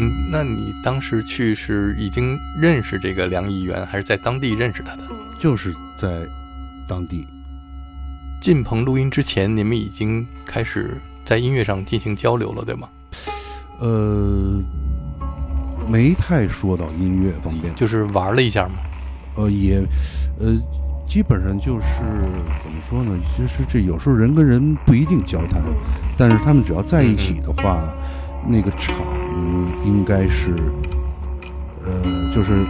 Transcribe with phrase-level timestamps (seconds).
[0.00, 5.02] 嗯，那你当时去是已经认识这个梁议员，还是在当地认识他的？
[5.40, 6.24] 就是在
[6.86, 7.26] 当地
[8.40, 12.88] 进棚录音之前，你们已经开始在音乐上进行交流了，对吗？
[13.80, 14.62] 呃，
[15.88, 18.74] 没太说到音乐方面，就是玩了一下嘛。
[19.34, 19.82] 呃，也，
[20.38, 20.56] 呃，
[21.08, 21.86] 基本上就是
[22.62, 23.18] 怎么说呢？
[23.36, 25.60] 其实这有时候人跟人不一定交谈，
[26.16, 27.92] 但是他们只要在一起的话，
[28.46, 28.94] 那个场
[29.84, 30.54] 应该是，
[31.84, 32.64] 呃，就是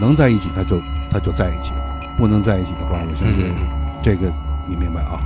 [0.00, 1.80] 能在一起，他就他就在一起了；
[2.16, 3.66] 不能在一起的话，我相信嗯
[4.02, 4.32] 这个
[4.66, 5.20] 你明白啊。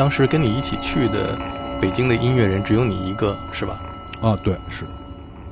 [0.00, 1.38] 当时跟你一起去的
[1.78, 3.82] 北京的音乐人只有你一个，是吧？
[4.22, 4.86] 啊，对，是。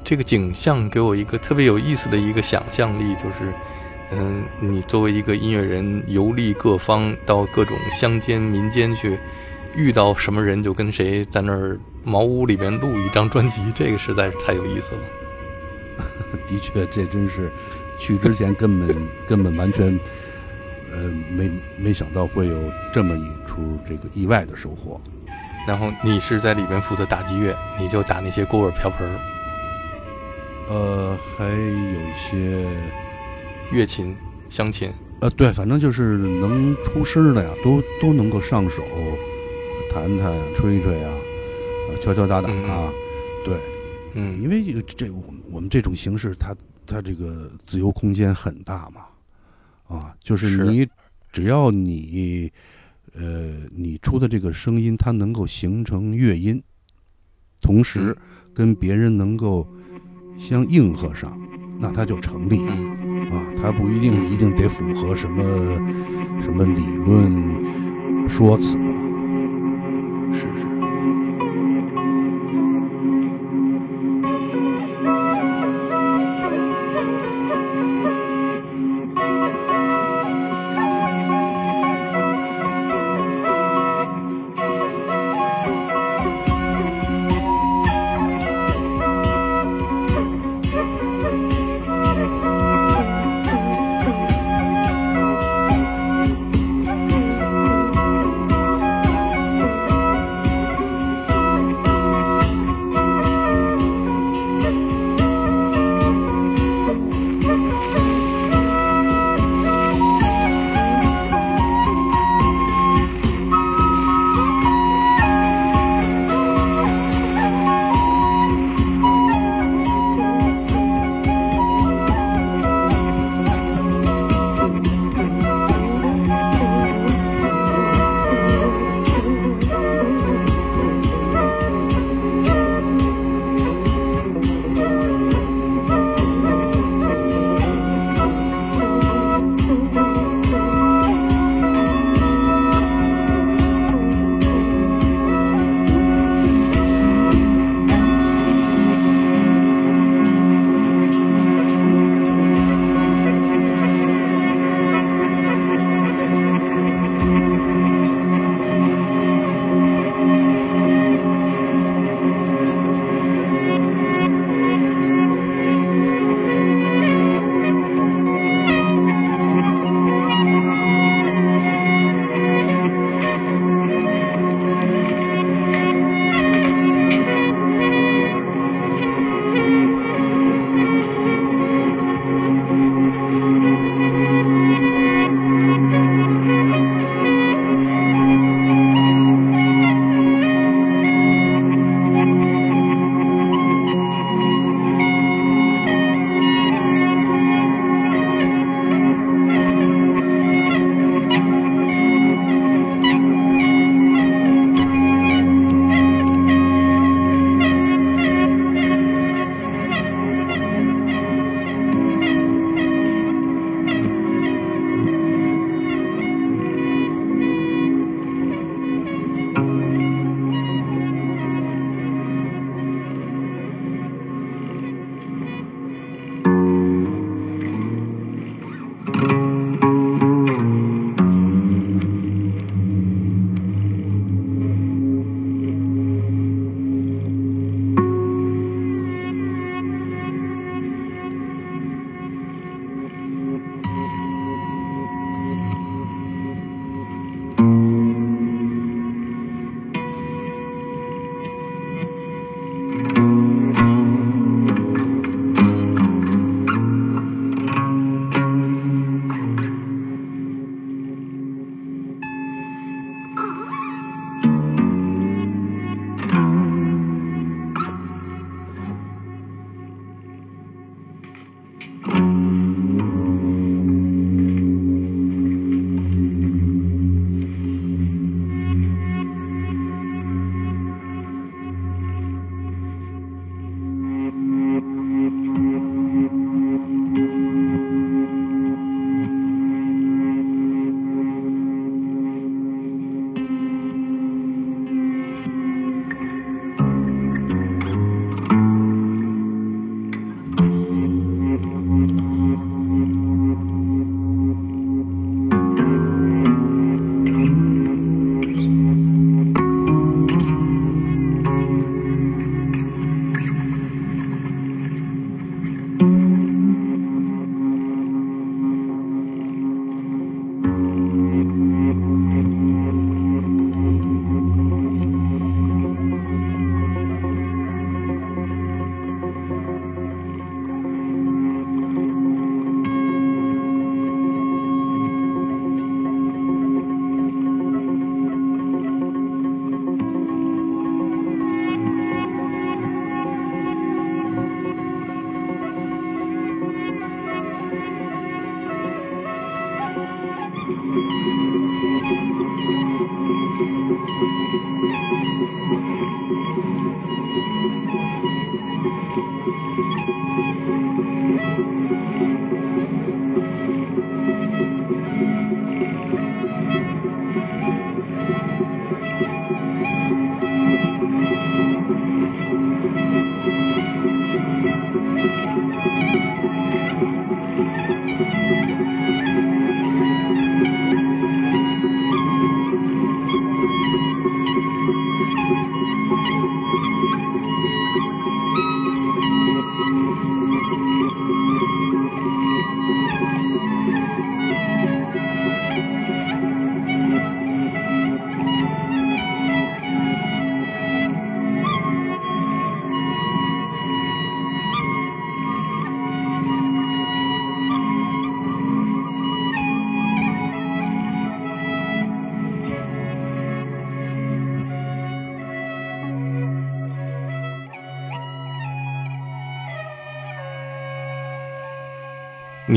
[0.02, 3.52] 这个景象给我一个特别有意思的一个想象力，就是，
[4.10, 9.18] 嗯，你作为一个音乐人游历各方，到各种乡间民间去，
[9.76, 15.00] 遇到什么人就跟谁在那儿茅屋里边录一张专辑，这个实在是太有意思了。
[16.48, 17.50] 的确，这真是
[17.98, 18.96] 去之前根本
[19.26, 20.00] 根本完全，
[20.93, 22.58] 呃，没没想到会有
[22.93, 25.00] 这么一出这个意外的收获。
[25.67, 29.20] 然后你是在里边负责打击乐，你就打那些锅碗瓢盆儿。
[30.69, 32.67] 呃，还有一些
[33.70, 34.17] 乐琴、
[34.49, 34.93] 湘琴。
[35.20, 38.84] 呃，对，反正就是能出声的呀，都都能够上手，
[39.91, 41.12] 弹弹、吹吹啊，
[42.00, 42.93] 敲敲打打啊，
[43.44, 43.58] 对，
[44.14, 46.55] 嗯，因为这我我们这种形式，它
[46.87, 49.02] 它这个自由空间很大嘛，
[49.88, 50.87] 啊，就是你
[51.32, 52.52] 只要你
[53.14, 56.62] 呃你出的这个声音，它能够形成乐音，
[57.61, 58.17] 同时
[58.55, 59.67] 跟别人能够。
[60.38, 61.37] 相应和上，
[61.81, 62.61] 那它就成立
[63.29, 63.44] 啊！
[63.56, 65.43] 它不一定一定得符合什么
[66.41, 68.79] 什么理论说辞。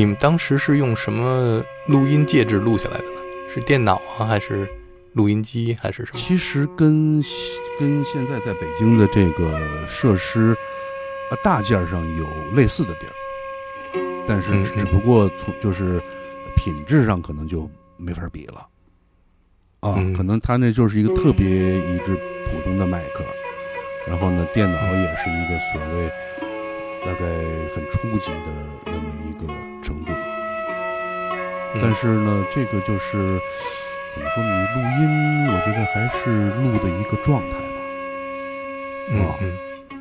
[0.02, 3.20] 你们当时是用什么录音介质录下来的呢？
[3.48, 4.68] 是电脑啊，还是
[5.12, 6.18] 录音机，还是什么？
[6.18, 7.22] 其实跟
[7.78, 10.56] 跟现在在北京的这个设施，
[11.30, 13.14] 呃，大件上有类似的地儿，
[14.26, 16.02] 但是嗯只不过从就是
[16.56, 18.66] 品质上可能就没法比了。
[19.78, 23.24] 啊，嗯可能他那就是一个特别一支普通的麦克，
[24.08, 26.10] 然后呢，电脑也是一个所谓
[27.04, 27.24] 大概
[27.72, 28.50] 很初级的
[28.86, 29.54] 那么一个
[31.80, 33.40] 但是呢，这个就是
[34.12, 34.50] 怎么说呢？
[34.74, 37.64] 你录音，我觉得还是录的一个状态吧。
[39.18, 39.52] 啊嗯
[39.90, 39.98] 嗯，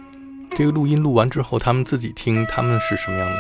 [0.56, 3.36] 这个录音录完之后，他们自己听，他们是什么样的？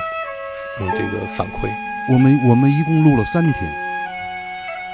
[0.79, 1.69] 嗯，这个反馈。
[2.09, 3.71] 我们我们一共录了三天，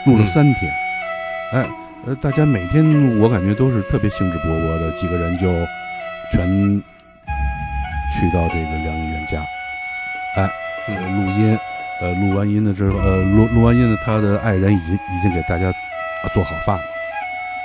[0.05, 0.71] 录了嗯三天。
[1.53, 1.69] 哎，
[2.05, 5.47] 呃，大家每天我感觉都是特别兴致勃勃的，几个人就
[6.33, 6.83] 全
[8.13, 9.41] 去到这个梁一元家，
[10.35, 10.49] 哎，
[10.87, 11.57] 录音，
[12.01, 16.83] 呃，录完音的之后，呃，录录完音了，他的爱人已经已经给大家啊做好饭了，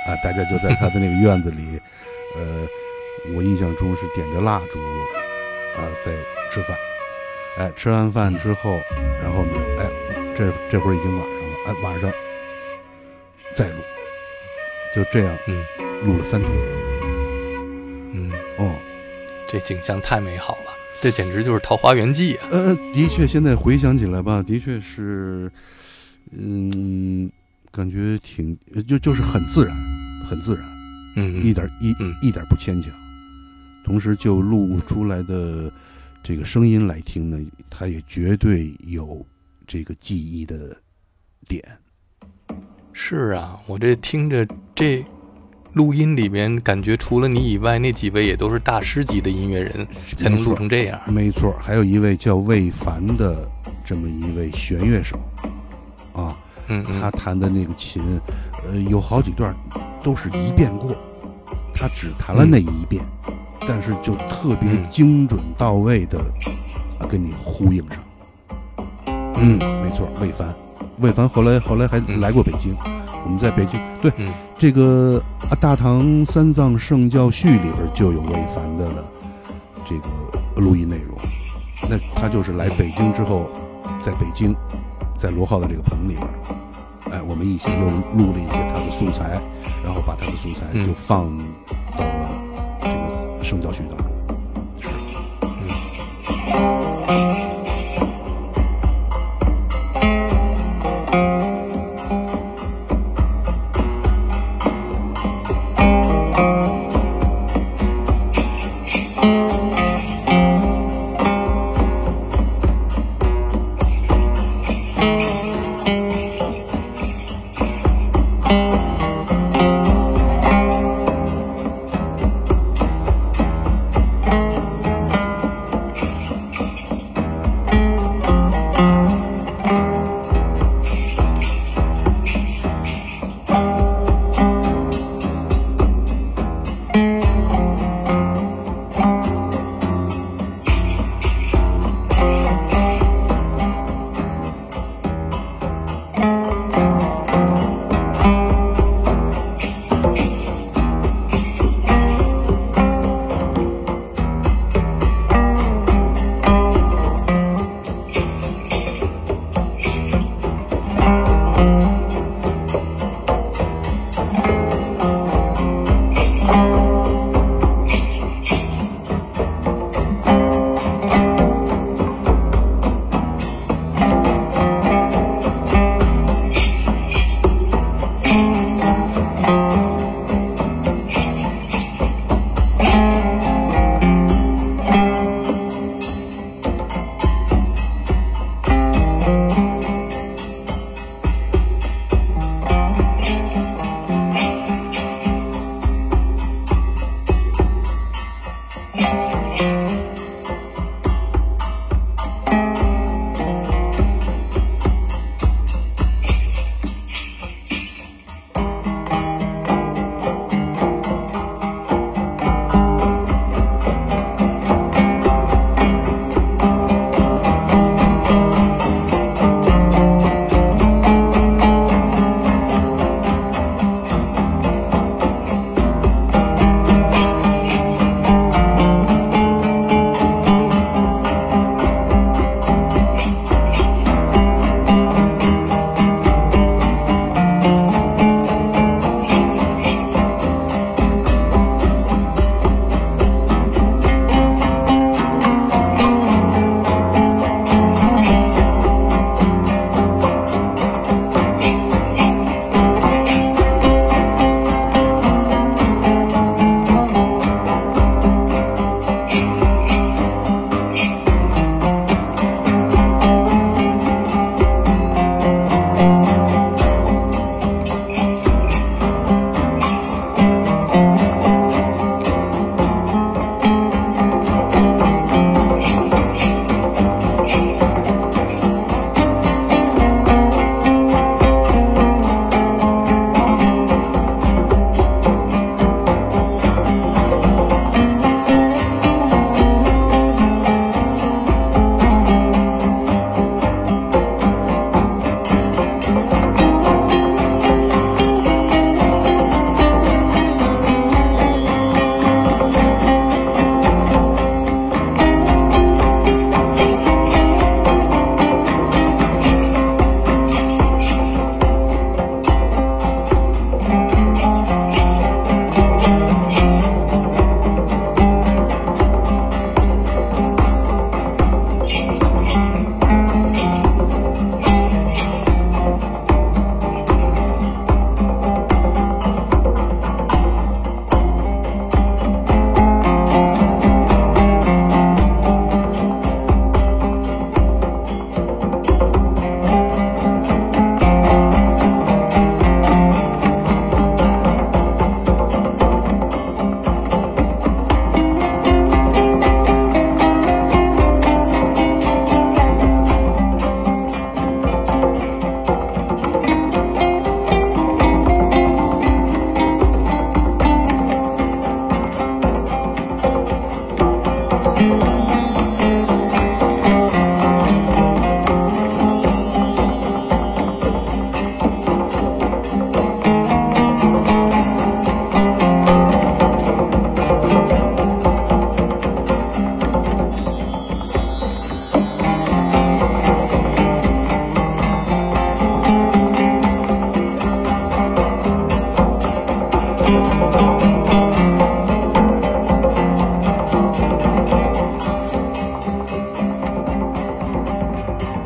[0.07, 1.79] 啊，大家就在他的那个院子里，
[2.35, 2.67] 呃，
[3.35, 4.79] 我印象中是点着蜡烛，
[5.79, 6.11] 啊，在
[6.49, 6.77] 吃饭，
[7.57, 8.79] 哎，吃完饭之后，
[9.21, 9.89] 然后呢，哎，
[10.35, 12.11] 这这会儿已经晚上了，哎，晚上
[13.55, 13.81] 再录，
[14.95, 15.63] 就这样嗯。
[16.05, 16.51] 录了三天，
[18.11, 18.75] 嗯，哦。
[19.47, 20.73] 这景象太美好了，
[21.03, 22.47] 这简直就是《桃花源记》啊！
[22.49, 25.51] 呃，的确，现在回想起来吧，的确是，
[26.31, 27.29] 嗯，
[27.73, 28.57] 感觉挺
[28.87, 29.75] 就就是很自然，
[30.23, 30.65] 很自然，
[31.17, 32.89] 嗯，一点一、嗯一点不牵强。
[33.83, 35.69] 同时，就录出来的
[36.23, 37.37] 这个声音来听呢，
[37.69, 39.25] 它也绝对有
[39.67, 40.73] 这个记忆的
[41.49, 41.61] 点。
[42.93, 45.05] 是啊，我这听着这
[45.73, 49.87] 录音里面，感觉除了你以外，那几位也都是大师级的音乐人，
[50.17, 50.99] 才能录成这样。
[51.07, 53.49] 没错，还有一位叫魏凡的
[53.83, 55.19] 这么一位弦乐手，
[56.13, 56.37] 啊，
[56.67, 58.01] 嗯嗯，他弹的那个琴，
[58.65, 59.55] 呃，有好几段
[60.03, 60.95] 都是一遍过，
[61.73, 63.03] 他只弹了那一遍，
[63.67, 66.19] 但是就特别嗯精准到位的
[66.99, 68.03] 啊，跟你呼应上。
[69.35, 70.53] 嗯没错，魏凡，
[70.99, 72.75] 魏凡后来后来还嗯来过北京，
[73.25, 73.79] 我们在北京。
[74.01, 74.33] 对嗯。
[74.57, 79.03] 这个啊《大唐三藏圣教序》里边就有魏凡的
[79.83, 80.07] 这个
[80.55, 81.17] 录音内容，
[81.89, 83.49] 那他就是来北京之后，
[83.99, 84.55] 在北京，
[85.19, 86.27] 在罗浩的这个棚里边，
[87.11, 87.79] 哎，我们一起又
[88.17, 89.41] 录了一些他的素材，
[89.83, 90.87] 然后把他的素材嗯。
[90.87, 91.35] 就放
[91.97, 92.29] 到了
[92.81, 94.12] 这个圣教序当中。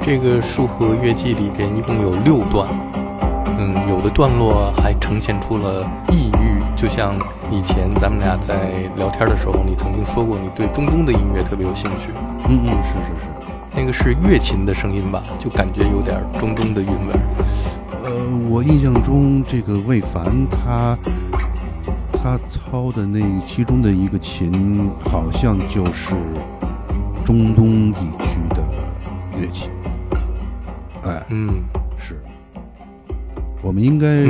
[0.07, 2.65] 这个树和乐季里边一共有六段，
[3.59, 7.13] 嗯，有的段落还呈现出了异域，就像
[7.51, 12.13] 以前咱们俩在聊天的时候，你曾经说过你对中东的音乐特别有兴趣。
[12.47, 13.27] 嗯嗯，是是是。
[13.75, 15.21] 那个是乐琴的声音吧？
[15.37, 17.13] 就感觉有点中东的韵味。
[18.05, 18.09] 呃，
[18.49, 20.97] 我印象中这个魏凡他
[22.13, 26.15] 他操的那其中的一个琴，好像就是
[27.25, 28.26] 中东地区
[31.29, 31.63] 嗯，
[31.97, 32.21] 是。
[33.61, 34.23] 我们应该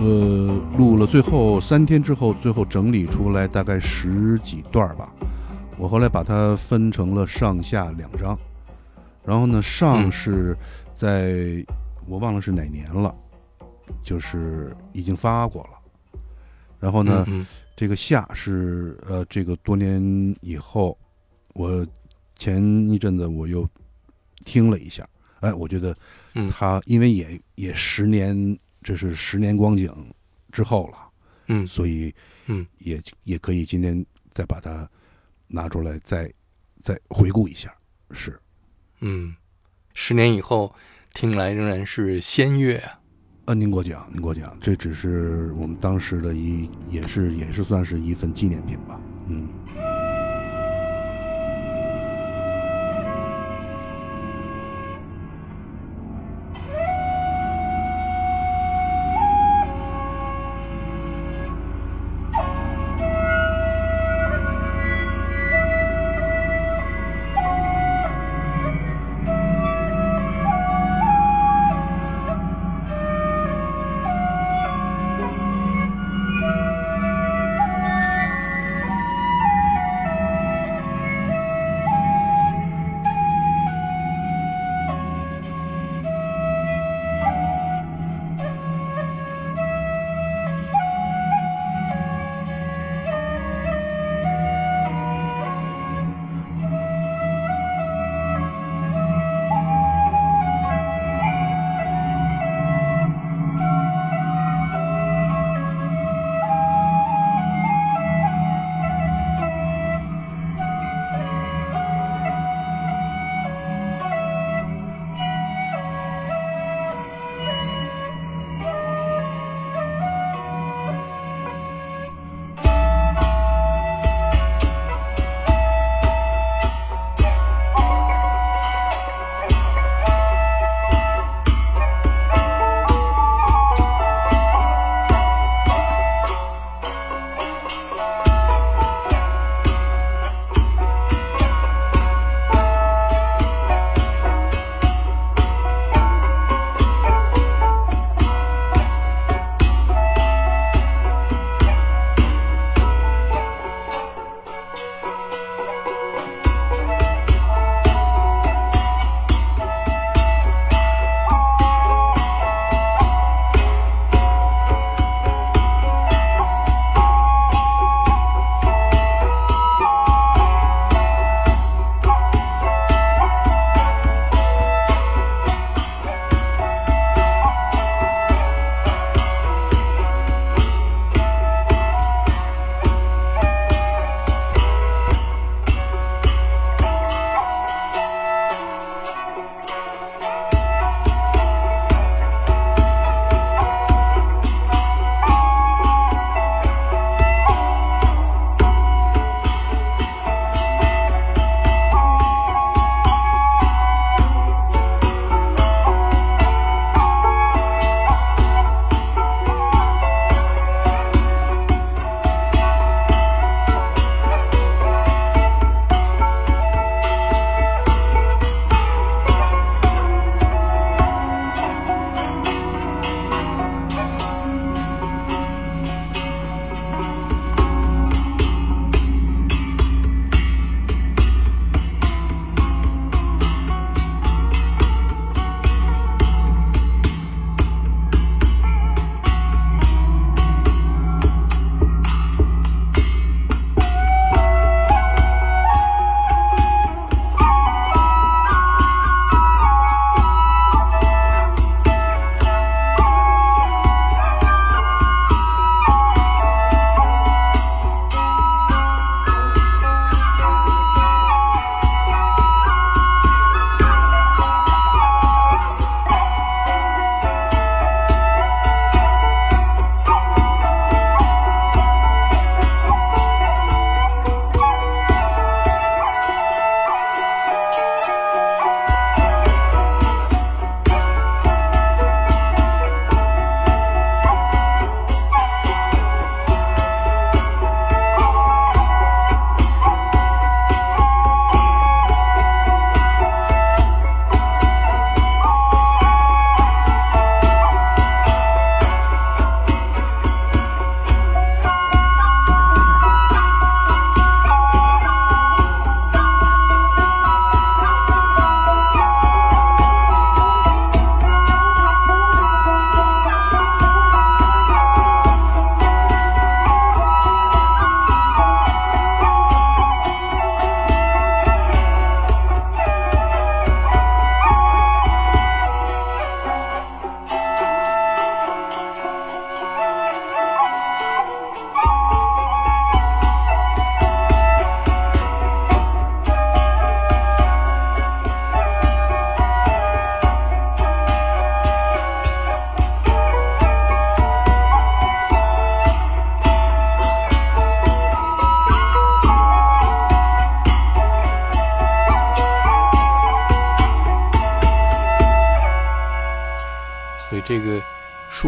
[0.00, 5.12] 呃录了最后三天之后，最后整理出来大概十几段吧。
[5.78, 8.38] 我后来把它分成了上下两章，
[9.24, 10.56] 然后呢，上是
[10.94, 11.64] 在
[12.06, 13.14] 我忘了是哪年了，
[14.02, 16.20] 就是已经发过了，
[16.78, 17.26] 然后呢，
[17.74, 20.02] 这个下是呃这个多年
[20.40, 20.96] 以后，
[21.54, 21.84] 我
[22.36, 23.66] 前一阵子我又
[24.44, 25.04] 听了一下，
[25.44, 25.96] 哎，我觉得
[26.50, 29.92] 他因为也也十年，这是十年光景
[30.50, 30.98] 之后了，
[31.48, 32.12] 嗯，所以
[32.46, 34.88] 嗯也也可以今天再把它。
[35.46, 36.32] 拿出来再
[36.82, 37.72] 再回顾一下，
[38.10, 38.40] 是，
[39.00, 39.36] 嗯，
[39.92, 40.74] 十年以后
[41.12, 42.98] 听来仍然是仙乐啊。
[43.44, 49.48] 呃，您给我讲，您给我讲，这只是我们当时的一，也是也是算是一份纪念品吧，嗯。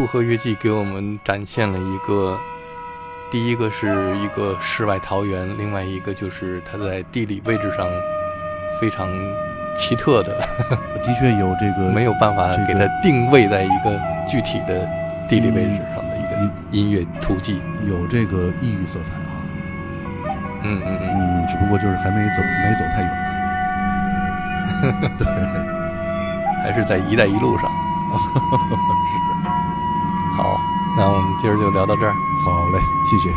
[0.07, 2.39] 树河月记》给我们展现了一个，
[3.29, 7.85] 第一个是一个世外桃源，另外一个就是它在地理位置上
[8.79, 9.09] 非常
[9.75, 10.47] 奇特的，
[11.03, 14.87] 的确有这个 没有办法给它定位在一个具体的
[15.27, 19.43] 地理位置上的一个音乐图记，有这个异域色彩啊。
[20.63, 23.11] 嗯嗯嗯，嗯，只不过就是还没走没走太远。
[25.19, 25.27] 对，
[26.63, 27.69] 还是在“一带一路”上。
[30.97, 32.13] 那我们今儿就聊到这儿。
[32.43, 33.29] 好嘞，谢谢。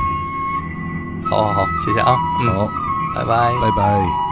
[1.28, 2.16] 好好好，谢谢啊。
[2.56, 2.66] 好，
[3.14, 3.52] 拜拜。
[3.60, 4.29] 拜拜。